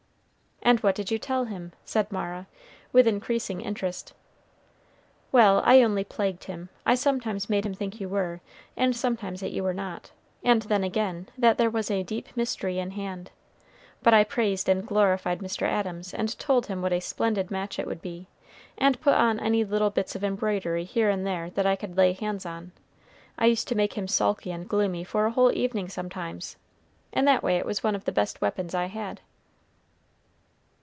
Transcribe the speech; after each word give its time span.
"And 0.63 0.79
what 0.81 0.93
did 0.93 1.09
you 1.09 1.17
tell 1.17 1.45
him?" 1.45 1.73
said 1.83 2.11
Mara, 2.11 2.45
with 2.93 3.07
increasing 3.07 3.61
interest. 3.61 4.13
"Well, 5.31 5.61
I 5.65 5.81
only 5.81 6.03
plagued 6.03 6.43
him. 6.43 6.69
I 6.85 6.93
sometimes 6.93 7.49
made 7.49 7.65
him 7.65 7.73
think 7.73 7.99
you 7.99 8.07
were, 8.07 8.41
and 8.77 8.95
sometimes 8.95 9.41
that 9.41 9.51
you 9.51 9.63
were 9.63 9.73
not; 9.73 10.11
and 10.43 10.61
then 10.61 10.83
again, 10.83 11.27
that 11.35 11.57
there 11.57 11.71
was 11.71 11.89
a 11.89 12.03
deep 12.03 12.29
mystery 12.37 12.77
in 12.77 12.91
hand. 12.91 13.31
But 14.03 14.13
I 14.13 14.23
praised 14.23 14.69
and 14.69 14.85
glorified 14.85 15.39
Mr. 15.39 15.63
Adams, 15.63 16.13
and 16.13 16.37
told 16.37 16.67
him 16.67 16.81
what 16.83 16.93
a 16.93 17.01
splendid 17.01 17.49
match 17.49 17.79
it 17.79 17.87
would 17.87 18.01
be, 18.01 18.27
and 18.77 19.01
put 19.01 19.15
on 19.15 19.39
any 19.39 19.65
little 19.65 19.89
bits 19.89 20.15
of 20.15 20.23
embroidery 20.23 20.83
here 20.83 21.09
and 21.09 21.25
there 21.25 21.49
that 21.49 21.65
I 21.65 21.75
could 21.75 21.97
lay 21.97 22.13
hands 22.13 22.45
on. 22.45 22.71
I 23.37 23.47
used 23.47 23.67
to 23.69 23.75
make 23.75 23.97
him 23.97 24.07
sulky 24.07 24.51
and 24.51 24.69
gloomy 24.69 25.03
for 25.03 25.25
a 25.25 25.31
whole 25.31 25.51
evening 25.57 25.89
sometimes. 25.89 26.55
In 27.11 27.25
that 27.25 27.43
way 27.43 27.57
it 27.57 27.65
was 27.65 27.83
one 27.83 27.95
of 27.95 28.05
the 28.05 28.11
best 28.13 28.41
weapons 28.41 28.75
I 28.75 28.85
had." 28.85 29.21